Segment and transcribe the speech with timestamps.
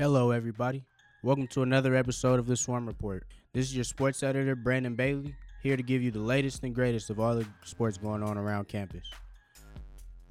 [0.00, 0.82] Hello, everybody.
[1.22, 3.26] Welcome to another episode of the Swarm Report.
[3.52, 7.10] This is your sports editor, Brandon Bailey, here to give you the latest and greatest
[7.10, 9.06] of all the sports going on around campus.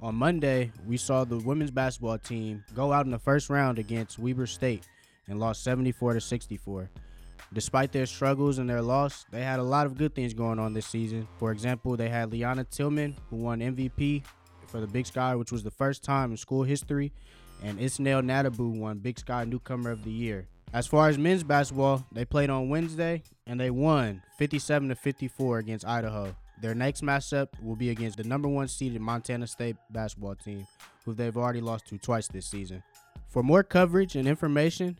[0.02, 4.18] On Monday, we saw the women's basketball team go out in the first round against
[4.18, 4.88] Weber State
[5.28, 6.90] and lost 74 to 64.
[7.52, 10.74] Despite their struggles and their loss, they had a lot of good things going on
[10.74, 11.28] this season.
[11.38, 14.24] For example, they had Liana Tillman, who won MVP
[14.66, 17.12] for the Big Sky, which was the first time in school history,
[17.62, 20.46] and Isnelle Natabou won Big Sky Newcomer of the Year.
[20.72, 25.58] As far as men's basketball, they played on Wednesday and they won 57 to 54
[25.58, 26.34] against Idaho.
[26.60, 30.66] Their next matchup will be against the number one seeded Montana State basketball team,
[31.04, 32.82] who they've already lost to twice this season.
[33.28, 34.98] For more coverage and information,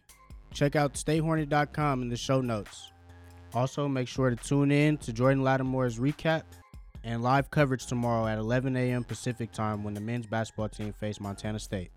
[0.53, 2.91] check out statehornet.com in the show notes.
[3.53, 6.43] Also, make sure to tune in to Jordan Lattimore's recap
[7.05, 9.05] and live coverage tomorrow at 11 a.m.
[9.05, 11.91] Pacific time when the men's basketball team face Montana State.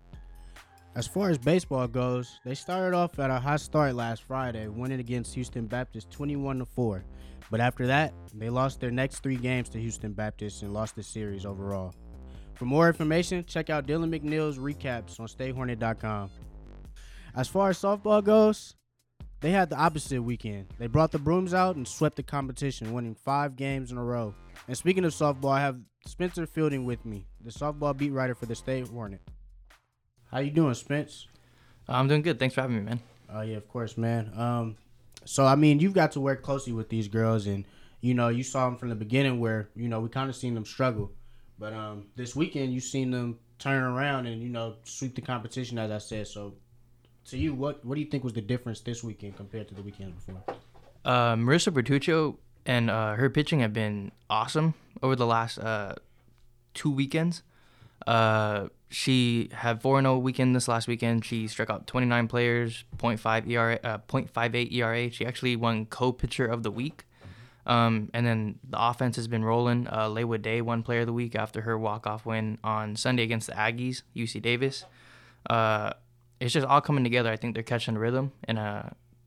[0.96, 5.00] As far as baseball goes, they started off at a hot start last Friday, winning
[5.00, 7.04] against Houston Baptist 21 to 4.
[7.50, 11.02] But after that, they lost their next three games to Houston Baptist and lost the
[11.02, 11.94] series overall.
[12.54, 16.30] For more information, check out Dylan McNeil's recaps on StateHornet.com.
[17.34, 18.76] As far as softball goes,
[19.40, 20.68] they had the opposite weekend.
[20.78, 24.32] They brought the brooms out and swept the competition, winning five games in a row.
[24.68, 28.46] And speaking of softball, I have Spencer Fielding with me, the softball beat writer for
[28.46, 29.20] the State Hornet.
[30.34, 31.28] How you doing, Spence?
[31.88, 32.40] I'm doing good.
[32.40, 33.00] Thanks for having me, man.
[33.32, 34.32] Oh yeah, of course, man.
[34.36, 34.76] Um,
[35.24, 37.64] so I mean, you've got to work closely with these girls, and
[38.00, 40.54] you know, you saw them from the beginning, where you know we kind of seen
[40.54, 41.12] them struggle,
[41.56, 45.78] but um, this weekend you seen them turn around and you know sweep the competition,
[45.78, 46.26] as I said.
[46.26, 46.54] So,
[47.26, 49.82] to you, what what do you think was the difference this weekend compared to the
[49.82, 50.42] weekend before?
[51.04, 55.94] Uh, Marissa Bertuccio and uh, her pitching have been awesome over the last uh,
[56.72, 57.44] two weekends.
[58.04, 61.24] Uh, she had 4 0 weekend this last weekend.
[61.24, 65.10] She struck out 29 players, 0.5 ERA, uh, 0.58 ERA.
[65.10, 67.04] She actually won co pitcher of the week.
[67.66, 69.88] Um, and then the offense has been rolling.
[69.88, 73.24] Uh, Laywood Day won player of the week after her walk off win on Sunday
[73.24, 74.84] against the Aggies, UC Davis.
[75.50, 75.94] Uh,
[76.38, 77.32] it's just all coming together.
[77.32, 78.82] I think they're catching the rhythm, and uh,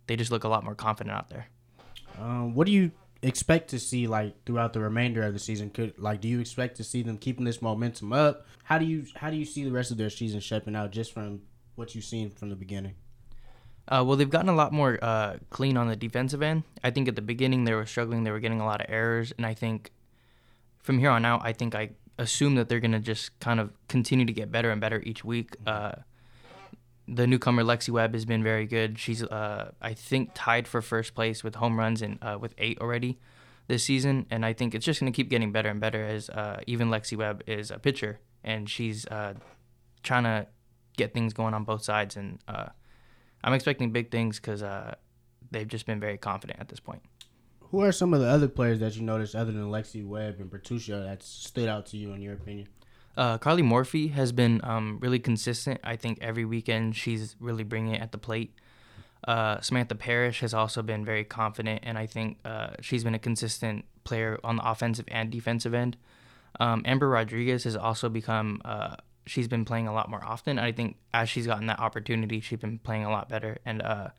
[0.05, 1.47] they just look a lot more confident out there.
[2.17, 2.91] Um, what do you
[3.21, 5.69] expect to see like throughout the remainder of the season?
[5.69, 8.45] Could like do you expect to see them keeping this momentum up?
[8.63, 11.13] How do you how do you see the rest of their season shaping out just
[11.13, 11.41] from
[11.75, 12.95] what you've seen from the beginning?
[13.89, 16.63] Uh, well, they've gotten a lot more uh, clean on the defensive end.
[16.83, 19.31] I think at the beginning they were struggling; they were getting a lot of errors,
[19.37, 19.91] and I think
[20.79, 24.25] from here on out, I think I assume that they're gonna just kind of continue
[24.25, 25.55] to get better and better each week.
[25.65, 25.91] Uh,
[27.07, 28.99] the newcomer Lexi Webb has been very good.
[28.99, 32.79] She's, uh, I think, tied for first place with home runs and uh, with eight
[32.79, 33.17] already
[33.67, 34.25] this season.
[34.29, 36.89] And I think it's just going to keep getting better and better as uh, even
[36.89, 39.35] Lexi Webb is a pitcher and she's uh,
[40.03, 40.47] trying to
[40.97, 42.17] get things going on both sides.
[42.17, 42.67] And uh,
[43.43, 44.95] I'm expecting big things because uh,
[45.51, 47.01] they've just been very confident at this point.
[47.71, 50.49] Who are some of the other players that you noticed other than Lexi Webb and
[50.49, 52.67] Bertuccio that stood out to you in your opinion?
[53.17, 55.81] Uh, Carly Morphy has been um, really consistent.
[55.83, 58.53] I think every weekend she's really bringing it at the plate.
[59.27, 63.19] Uh, Samantha Parrish has also been very confident, and I think uh, she's been a
[63.19, 65.97] consistent player on the offensive and defensive end.
[66.59, 68.95] Um, Amber Rodriguez has also become, uh,
[69.25, 70.59] she's been playing a lot more often.
[70.59, 73.57] I think as she's gotten that opportunity, she's been playing a lot better.
[73.65, 74.09] And uh,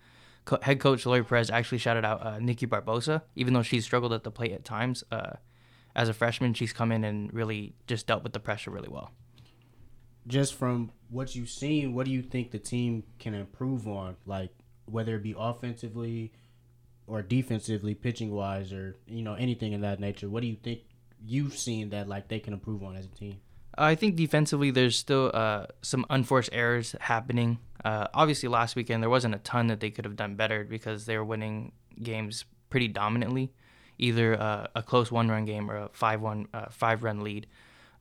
[0.44, 4.12] co- head coach Lori Perez actually shouted out uh, Nikki Barbosa, even though she's struggled
[4.12, 5.04] at the plate at times
[5.98, 9.10] as a freshman, she's come in and really just dealt with the pressure really well.
[10.28, 14.14] Just from what you've seen, what do you think the team can improve on?
[14.24, 14.50] Like
[14.84, 16.32] whether it be offensively
[17.08, 20.28] or defensively, pitching wise, or you know anything in that nature.
[20.28, 20.80] What do you think
[21.20, 23.40] you've seen that like they can improve on as a team?
[23.76, 27.58] I think defensively, there's still uh, some unforced errors happening.
[27.84, 31.06] Uh, obviously, last weekend there wasn't a ton that they could have done better because
[31.06, 33.50] they were winning games pretty dominantly
[33.98, 37.46] either uh, a close one run game or a five one uh, five run lead.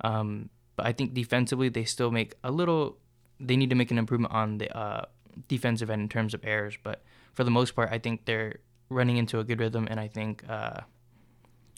[0.02, 2.98] Um, but I think defensively they still make a little.
[3.39, 5.06] They need to make an improvement on the uh,
[5.48, 6.77] defensive end in terms of errors.
[6.81, 8.57] But for the most part, I think they're
[8.89, 10.81] running into a good rhythm, and I think uh,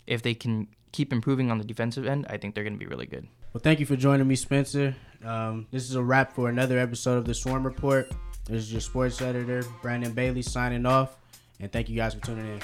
[0.05, 2.85] if they can keep improving on the defensive end, I think they're going to be
[2.85, 3.27] really good.
[3.53, 4.95] Well, thank you for joining me, Spencer.
[5.23, 8.11] Um, this is a wrap for another episode of the Swarm Report.
[8.45, 11.17] This is your sports editor, Brandon Bailey, signing off.
[11.59, 12.61] And thank you guys for tuning in.